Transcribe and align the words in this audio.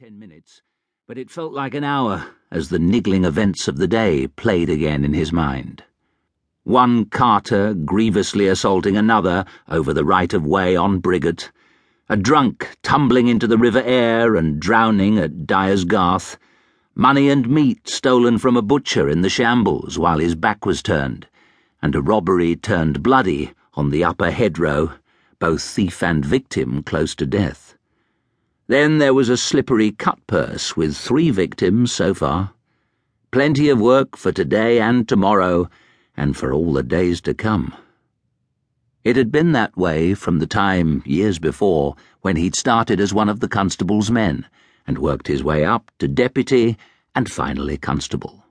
ten 0.00 0.18
minutes, 0.18 0.60
but 1.06 1.16
it 1.16 1.30
felt 1.30 1.52
like 1.52 1.72
an 1.72 1.84
hour 1.84 2.26
as 2.50 2.68
the 2.68 2.80
niggling 2.80 3.24
events 3.24 3.68
of 3.68 3.76
the 3.76 3.86
day 3.86 4.26
played 4.26 4.68
again 4.68 5.04
in 5.04 5.14
his 5.14 5.32
mind. 5.32 5.84
One 6.64 7.04
carter 7.04 7.74
grievously 7.74 8.48
assaulting 8.48 8.96
another 8.96 9.44
over 9.68 9.94
the 9.94 10.04
right 10.04 10.34
of 10.34 10.44
way 10.44 10.74
on 10.74 11.00
Briggate, 11.00 11.52
a 12.08 12.16
drunk 12.16 12.76
tumbling 12.82 13.28
into 13.28 13.46
the 13.46 13.56
River 13.56 13.84
Aire 13.84 14.34
and 14.34 14.58
drowning 14.58 15.16
at 15.16 15.46
Dyer's 15.46 15.84
Garth, 15.84 16.38
money 16.96 17.28
and 17.28 17.48
meat 17.48 17.88
stolen 17.88 18.38
from 18.38 18.56
a 18.56 18.62
butcher 18.62 19.08
in 19.08 19.20
the 19.20 19.30
shambles 19.30 19.96
while 19.96 20.18
his 20.18 20.34
back 20.34 20.66
was 20.66 20.82
turned, 20.82 21.28
and 21.80 21.94
a 21.94 22.02
robbery 22.02 22.56
turned 22.56 23.00
bloody 23.00 23.52
on 23.74 23.90
the 23.90 24.02
Upper 24.02 24.32
Headrow, 24.32 24.94
both 25.38 25.62
thief 25.62 26.02
and 26.02 26.24
victim 26.24 26.82
close 26.82 27.14
to 27.14 27.26
death. 27.26 27.63
Then 28.66 28.96
there 28.96 29.12
was 29.12 29.28
a 29.28 29.36
slippery 29.36 29.90
cut 29.90 30.26
purse 30.26 30.74
with 30.74 30.96
three 30.96 31.30
victims 31.30 31.92
so 31.92 32.14
far. 32.14 32.52
Plenty 33.30 33.68
of 33.68 33.78
work 33.78 34.16
for 34.16 34.32
today 34.32 34.80
and 34.80 35.06
tomorrow, 35.06 35.68
and 36.16 36.34
for 36.34 36.52
all 36.52 36.72
the 36.72 36.82
days 36.82 37.20
to 37.22 37.34
come. 37.34 37.74
It 39.02 39.16
had 39.16 39.30
been 39.30 39.52
that 39.52 39.76
way 39.76 40.14
from 40.14 40.38
the 40.38 40.46
time, 40.46 41.02
years 41.04 41.38
before, 41.38 41.94
when 42.22 42.36
he'd 42.36 42.56
started 42.56 43.00
as 43.00 43.12
one 43.12 43.28
of 43.28 43.40
the 43.40 43.48
constable's 43.48 44.10
men 44.10 44.46
and 44.86 44.96
worked 44.96 45.26
his 45.26 45.44
way 45.44 45.62
up 45.62 45.90
to 45.98 46.08
deputy 46.08 46.78
and 47.14 47.30
finally 47.30 47.76
constable. 47.76 48.44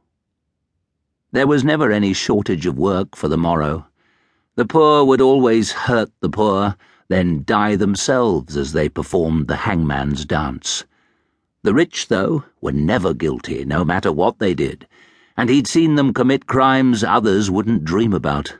There 1.31 1.47
was 1.47 1.63
never 1.63 1.91
any 1.91 2.13
shortage 2.13 2.67
of 2.67 2.77
work 2.77 3.15
for 3.15 3.27
the 3.27 3.37
morrow. 3.37 3.87
The 4.55 4.65
poor 4.65 5.03
would 5.05 5.21
always 5.21 5.71
hurt 5.71 6.11
the 6.19 6.29
poor 6.29 6.75
then 7.07 7.43
die 7.45 7.75
themselves 7.75 8.55
as 8.57 8.73
they 8.73 8.89
performed 8.89 9.47
the 9.47 9.57
hangman's 9.57 10.25
dance. 10.25 10.85
The 11.63 11.73
rich, 11.73 12.07
though, 12.07 12.43
were 12.61 12.71
never 12.71 13.13
guilty, 13.13 13.65
no 13.65 13.85
matter 13.85 14.11
what 14.11 14.39
they 14.39 14.53
did, 14.53 14.87
and 15.37 15.49
he'd 15.49 15.67
seen 15.67 15.95
them 15.95 16.13
commit 16.13 16.45
crimes 16.45 17.03
others 17.03 17.49
wouldn't 17.49 17.85
dream 17.85 18.13
about. 18.13 18.57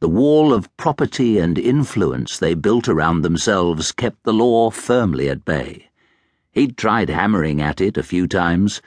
The 0.00 0.08
wall 0.08 0.52
of 0.52 0.74
property 0.76 1.38
and 1.38 1.58
influence 1.58 2.38
they 2.38 2.54
built 2.54 2.88
around 2.88 3.22
themselves 3.22 3.90
kept 3.92 4.22
the 4.22 4.32
law 4.32 4.70
firmly 4.70 5.28
at 5.28 5.44
bay. 5.44 5.90
He'd 6.52 6.76
tried 6.76 7.08
hammering 7.08 7.60
at 7.60 7.80
it 7.80 7.96
a 7.96 8.02
few 8.02 8.26
times, 8.26 8.80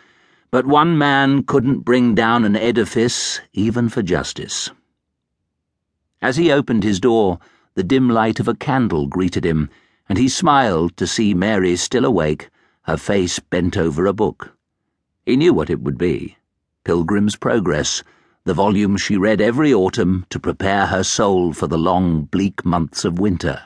but 0.51 0.65
one 0.65 0.97
man 0.97 1.43
couldn't 1.43 1.85
bring 1.85 2.15
down 2.15 2.43
an 2.43 2.55
edifice 2.55 3.39
even 3.53 3.87
for 3.87 4.01
justice. 4.01 4.69
As 6.21 6.37
he 6.37 6.51
opened 6.51 6.83
his 6.83 6.99
door, 6.99 7.39
the 7.73 7.83
dim 7.83 8.09
light 8.09 8.39
of 8.39 8.47
a 8.47 8.55
candle 8.55 9.07
greeted 9.07 9.45
him, 9.45 9.69
and 10.09 10.17
he 10.17 10.27
smiled 10.27 10.97
to 10.97 11.07
see 11.07 11.33
Mary 11.33 11.75
still 11.75 12.05
awake, 12.05 12.49
her 12.83 12.97
face 12.97 13.39
bent 13.39 13.77
over 13.77 14.05
a 14.05 14.13
book. 14.13 14.57
He 15.25 15.37
knew 15.37 15.53
what 15.53 15.69
it 15.69 15.81
would 15.81 15.97
be 15.97 16.37
Pilgrim's 16.83 17.35
Progress, 17.35 18.03
the 18.43 18.53
volume 18.53 18.97
she 18.97 19.17
read 19.17 19.39
every 19.39 19.73
autumn 19.73 20.25
to 20.29 20.39
prepare 20.39 20.87
her 20.87 21.03
soul 21.03 21.53
for 21.53 21.67
the 21.67 21.77
long, 21.77 22.23
bleak 22.23 22.65
months 22.65 23.05
of 23.05 23.19
winter. 23.19 23.61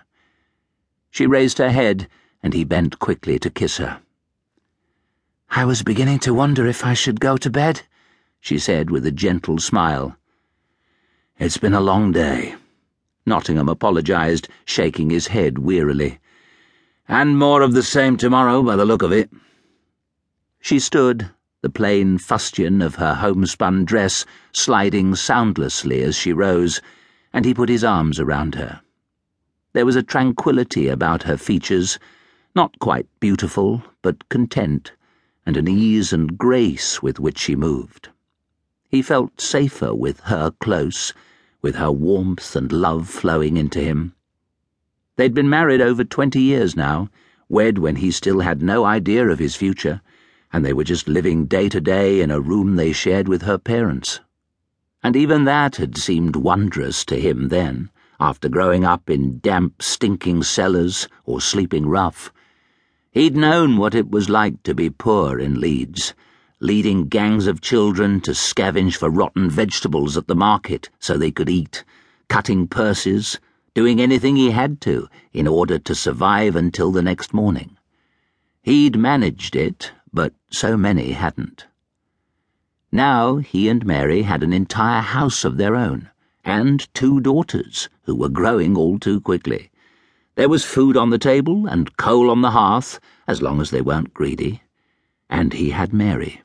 She 1.09 1.25
raised 1.25 1.57
her 1.59 1.71
head, 1.71 2.09
and 2.43 2.53
he 2.53 2.65
bent 2.65 2.99
quickly 2.99 3.39
to 3.39 3.49
kiss 3.49 3.77
her. 3.77 4.01
I 5.49 5.63
was 5.63 5.81
beginning 5.81 6.19
to 6.19 6.33
wonder 6.33 6.67
if 6.67 6.85
I 6.85 6.93
should 6.93 7.21
go 7.21 7.37
to 7.37 7.49
bed, 7.49 7.83
she 8.41 8.59
said 8.59 8.91
with 8.91 9.05
a 9.05 9.11
gentle 9.11 9.57
smile. 9.57 10.17
It's 11.39 11.57
been 11.57 11.73
a 11.73 11.79
long 11.79 12.11
day. 12.11 12.55
Nottingham 13.25 13.67
apologised, 13.67 14.47
shaking 14.65 15.09
his 15.09 15.27
head 15.27 15.57
wearily. 15.57 16.19
And 17.07 17.39
more 17.39 17.61
of 17.61 17.73
the 17.73 17.83
same 17.83 18.17
tomorrow, 18.17 18.61
by 18.61 18.75
the 18.75 18.85
look 18.85 19.01
of 19.01 19.11
it. 19.11 19.31
She 20.59 20.79
stood, 20.79 21.31
the 21.61 21.69
plain 21.69 22.19
fustian 22.19 22.81
of 22.81 22.95
her 22.95 23.15
homespun 23.15 23.85
dress 23.85 24.25
sliding 24.51 25.15
soundlessly 25.15 26.03
as 26.03 26.15
she 26.15 26.33
rose, 26.33 26.81
and 27.33 27.45
he 27.45 27.53
put 27.53 27.69
his 27.69 27.83
arms 27.83 28.19
around 28.19 28.55
her. 28.55 28.81
There 29.73 29.85
was 29.85 29.95
a 29.95 30.03
tranquillity 30.03 30.87
about 30.87 31.23
her 31.23 31.37
features, 31.37 31.97
not 32.55 32.77
quite 32.79 33.07
beautiful, 33.19 33.83
but 34.03 34.29
content, 34.29 34.91
and 35.45 35.57
an 35.57 35.67
ease 35.67 36.13
and 36.13 36.37
grace 36.37 37.01
with 37.01 37.19
which 37.19 37.39
she 37.39 37.55
moved. 37.55 38.09
He 38.87 39.01
felt 39.01 39.41
safer 39.41 39.95
with 39.95 40.19
her 40.21 40.51
close 40.59 41.13
with 41.65 41.77
her 41.77 41.91
warmth 41.91 42.55
and 42.55 42.71
love 42.71 43.09
flowing 43.09 43.57
into 43.57 43.79
him. 43.79 44.13
They'd 45.15 45.33
been 45.33 45.49
married 45.49 45.81
over 45.81 46.03
twenty 46.03 46.39
years 46.39 46.75
now, 46.75 47.09
wed 47.49 47.79
when 47.79 47.95
he 47.95 48.11
still 48.11 48.41
had 48.41 48.61
no 48.61 48.85
idea 48.85 49.27
of 49.29 49.39
his 49.39 49.55
future, 49.55 49.99
and 50.53 50.63
they 50.63 50.73
were 50.73 50.83
just 50.83 51.07
living 51.07 51.47
day 51.47 51.67
to 51.69 51.81
day 51.81 52.21
in 52.21 52.29
a 52.29 52.39
room 52.39 52.75
they 52.75 52.91
shared 52.91 53.27
with 53.27 53.41
her 53.41 53.57
parents. 53.57 54.19
And 55.01 55.15
even 55.15 55.45
that 55.45 55.77
had 55.77 55.97
seemed 55.97 56.35
wondrous 56.35 57.03
to 57.05 57.19
him 57.19 57.47
then, 57.47 57.89
after 58.19 58.47
growing 58.47 58.85
up 58.85 59.09
in 59.09 59.39
damp, 59.39 59.81
stinking 59.81 60.43
cellars 60.43 61.07
or 61.23 61.41
sleeping 61.41 61.87
rough. 61.87 62.31
He'd 63.11 63.35
known 63.35 63.77
what 63.77 63.95
it 63.95 64.11
was 64.11 64.29
like 64.29 64.61
to 64.61 64.75
be 64.75 64.91
poor 64.91 65.39
in 65.39 65.59
Leeds 65.59 66.13
leading 66.65 67.07
gangs 67.07 67.45
of 67.45 67.61
children 67.61 68.19
to 68.19 68.31
scavenge 68.31 68.97
for 68.97 69.09
rotten 69.09 69.49
vegetables 69.49 70.17
at 70.17 70.25
the 70.25 70.35
market 70.35 70.89
so 70.99 71.15
they 71.15 71.29
could 71.29 71.49
eat, 71.49 71.83
cutting 72.27 72.67
purses, 72.67 73.39
doing 73.75 74.01
anything 74.01 74.35
he 74.35 74.49
had 74.49 74.81
to 74.81 75.07
in 75.31 75.47
order 75.47 75.77
to 75.77 75.93
survive 75.93 76.55
until 76.55 76.91
the 76.91 77.03
next 77.03 77.33
morning. 77.33 77.77
He'd 78.63 78.97
managed 78.97 79.55
it, 79.55 79.91
but 80.11 80.33
so 80.49 80.75
many 80.75 81.11
hadn't. 81.11 81.67
Now 82.91 83.37
he 83.37 83.69
and 83.69 83.85
Mary 83.85 84.23
had 84.23 84.41
an 84.41 84.53
entire 84.53 85.01
house 85.01 85.45
of 85.45 85.57
their 85.57 85.75
own, 85.75 86.09
and 86.43 86.91
two 86.93 87.19
daughters 87.19 87.89
who 88.05 88.15
were 88.15 88.29
growing 88.29 88.75
all 88.75 88.97
too 88.97 89.21
quickly. 89.21 89.69
There 90.35 90.49
was 90.49 90.65
food 90.65 90.97
on 90.97 91.11
the 91.11 91.19
table 91.19 91.67
and 91.67 91.95
coal 91.97 92.29
on 92.31 92.41
the 92.41 92.51
hearth, 92.51 92.99
as 93.27 93.41
long 93.41 93.61
as 93.61 93.69
they 93.69 93.81
weren't 93.81 94.13
greedy. 94.13 94.63
And 95.29 95.53
he 95.53 95.69
had 95.69 95.93
Mary. 95.93 96.41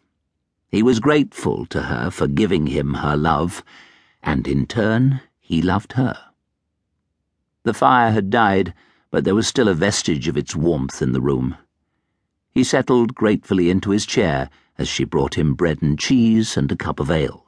He 0.71 0.85
was 0.85 1.01
grateful 1.01 1.67
to 1.67 1.83
her 1.83 2.11
for 2.11 2.29
giving 2.29 2.69
him 2.69 2.95
her 2.95 3.17
love, 3.17 3.65
and 4.23 4.47
in 4.47 4.67
turn 4.67 5.21
he 5.41 5.61
loved 5.61 5.95
her. 5.95 6.17
The 7.65 7.75
fire 7.75 8.13
had 8.13 8.31
died, 8.31 8.73
but 9.11 9.25
there 9.25 9.35
was 9.35 9.49
still 9.49 9.67
a 9.67 9.75
vestige 9.75 10.29
of 10.29 10.37
its 10.37 10.55
warmth 10.55 11.03
in 11.03 11.11
the 11.11 11.21
room. 11.21 11.57
He 12.53 12.63
settled 12.63 13.17
gratefully 13.17 13.69
into 13.69 13.91
his 13.91 14.07
chair 14.07 14.49
as 14.79 14.87
she 14.87 15.03
brought 15.03 15.37
him 15.37 15.55
bread 15.55 15.83
and 15.83 15.99
cheese 15.99 16.57
and 16.57 16.71
a 16.71 16.77
cup 16.77 17.01
of 17.01 17.11
ale. 17.11 17.47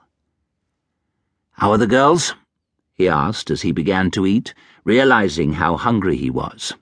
How 1.52 1.70
are 1.70 1.78
the 1.78 1.86
girls? 1.86 2.34
he 2.92 3.08
asked 3.08 3.50
as 3.50 3.62
he 3.62 3.70
began 3.70 4.10
to 4.10 4.26
eat, 4.26 4.52
realizing 4.84 5.52
how 5.54 5.76
hungry 5.76 6.16
he 6.16 6.28
was. 6.28 6.72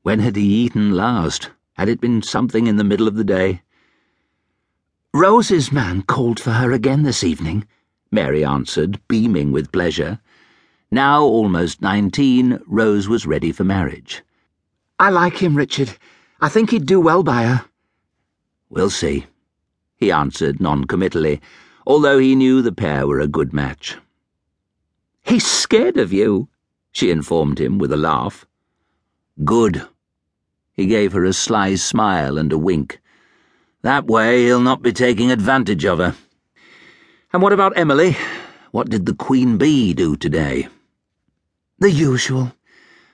When 0.00 0.20
had 0.20 0.36
he 0.36 0.44
eaten 0.44 0.92
last? 0.92 1.50
Had 1.74 1.90
it 1.90 2.00
been 2.00 2.22
something 2.22 2.66
in 2.66 2.76
the 2.76 2.84
middle 2.84 3.06
of 3.06 3.16
the 3.16 3.24
day? 3.24 3.60
Rose's 5.16 5.70
man 5.70 6.02
called 6.02 6.40
for 6.40 6.50
her 6.50 6.72
again 6.72 7.04
this 7.04 7.22
evening, 7.22 7.68
Mary 8.10 8.44
answered, 8.44 9.00
beaming 9.06 9.52
with 9.52 9.70
pleasure. 9.70 10.18
Now 10.90 11.22
almost 11.22 11.80
nineteen, 11.80 12.58
Rose 12.66 13.08
was 13.08 13.24
ready 13.24 13.52
for 13.52 13.62
marriage. 13.62 14.24
I 14.98 15.10
like 15.10 15.36
him, 15.36 15.56
Richard. 15.56 15.96
I 16.40 16.48
think 16.48 16.70
he'd 16.70 16.86
do 16.86 17.00
well 17.00 17.22
by 17.22 17.44
her. 17.44 17.64
We'll 18.68 18.90
see, 18.90 19.26
he 19.96 20.10
answered 20.10 20.60
non-committally, 20.60 21.40
although 21.86 22.18
he 22.18 22.34
knew 22.34 22.60
the 22.60 22.72
pair 22.72 23.06
were 23.06 23.20
a 23.20 23.28
good 23.28 23.52
match. 23.52 23.96
He's 25.22 25.46
scared 25.46 25.96
of 25.96 26.12
you, 26.12 26.48
she 26.90 27.12
informed 27.12 27.60
him 27.60 27.78
with 27.78 27.92
a 27.92 27.96
laugh. 27.96 28.46
Good. 29.44 29.86
He 30.72 30.86
gave 30.86 31.12
her 31.12 31.24
a 31.24 31.32
sly 31.32 31.76
smile 31.76 32.36
and 32.36 32.52
a 32.52 32.58
wink. 32.58 33.00
That 33.84 34.06
way 34.06 34.44
he'll 34.44 34.60
not 34.60 34.80
be 34.80 34.94
taking 34.94 35.30
advantage 35.30 35.84
of 35.84 35.98
her. 35.98 36.16
And 37.34 37.42
what 37.42 37.52
about 37.52 37.76
Emily? 37.76 38.16
What 38.70 38.88
did 38.88 39.04
the 39.04 39.14
Queen 39.14 39.58
Bee 39.58 39.92
do 39.92 40.16
today? 40.16 40.68
The 41.80 41.90
usual. 41.90 42.54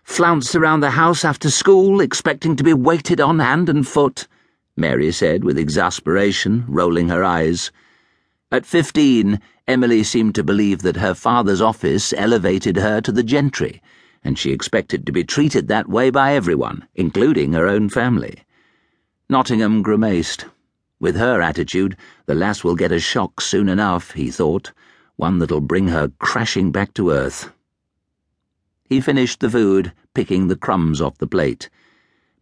Flounced 0.05 0.55
around 0.55 0.79
the 0.79 0.91
house 0.91 1.25
after 1.25 1.51
school, 1.51 2.01
expecting 2.01 2.55
to 2.55 2.63
be 2.63 2.73
waited 2.73 3.21
on 3.21 3.41
hand 3.41 3.69
and 3.69 3.85
foot, 3.85 4.29
Mary 4.77 5.11
said 5.11 5.43
with 5.43 5.59
exasperation, 5.59 6.65
rolling 6.69 7.09
her 7.09 7.25
eyes. 7.25 7.73
At 8.53 8.65
fifteen, 8.65 9.41
Emily 9.67 10.05
seemed 10.05 10.37
to 10.37 10.45
believe 10.45 10.83
that 10.83 10.99
her 10.99 11.15
father's 11.15 11.61
office 11.61 12.15
elevated 12.17 12.77
her 12.77 13.01
to 13.01 13.11
the 13.11 13.25
gentry, 13.25 13.83
and 14.23 14.39
she 14.39 14.53
expected 14.53 15.05
to 15.05 15.11
be 15.11 15.25
treated 15.25 15.67
that 15.67 15.89
way 15.89 16.11
by 16.11 16.35
everyone, 16.35 16.87
including 16.95 17.55
her 17.55 17.67
own 17.67 17.89
family. 17.89 18.45
Nottingham 19.29 19.83
grimaced. 19.83 20.47
With 21.01 21.17
her 21.17 21.41
attitude, 21.41 21.97
the 22.27 22.35
lass 22.35 22.63
will 22.63 22.77
get 22.77 22.93
a 22.93 23.01
shock 23.01 23.41
soon 23.41 23.69
enough, 23.69 24.13
he 24.13 24.31
thought, 24.31 24.73
one 25.17 25.39
that'll 25.39 25.61
bring 25.61 25.89
her 25.89 26.13
crashing 26.19 26.71
back 26.71 26.95
to 26.95 27.11
earth. 27.11 27.53
He 28.85 29.01
finished 29.01 29.41
the 29.41 29.51
food, 29.51 29.93
picking 30.15 30.49
the 30.49 30.57
crumbs 30.57 31.01
off 31.01 31.19
the 31.19 31.27
plate. 31.27 31.71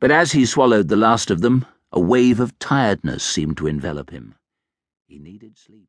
But 0.00 0.10
as 0.10 0.32
he 0.32 0.44
swallowed 0.44 0.88
the 0.88 0.96
last 0.96 1.30
of 1.30 1.40
them, 1.40 1.64
A 1.90 2.00
wave 2.00 2.38
of 2.38 2.58
tiredness 2.58 3.24
seemed 3.24 3.56
to 3.56 3.66
envelop 3.66 4.10
him. 4.10 4.34
He 5.06 5.18
needed 5.18 5.56
sleep. 5.56 5.88